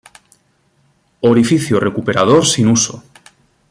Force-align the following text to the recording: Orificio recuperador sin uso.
Orificio 1.21 1.79
recuperador 1.79 2.47
sin 2.47 2.69
uso. 2.69 3.03